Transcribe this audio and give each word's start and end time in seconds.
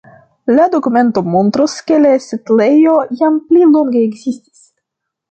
La 0.51 0.63
dokumento 0.75 1.21
montras, 1.33 1.75
ke 1.91 1.99
la 2.05 2.13
setlejo 2.27 2.95
jam 3.19 3.37
pli 3.51 3.67
longe 3.75 4.01
ekzistis. 4.07 4.65